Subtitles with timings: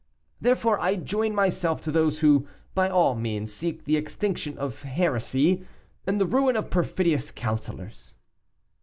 [0.41, 5.63] Therefore I join myself to those who by all means seek the extinction of heresy
[6.07, 8.15] and the ruin of perfidious counselors."